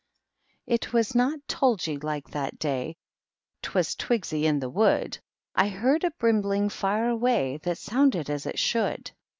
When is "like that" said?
1.97-2.57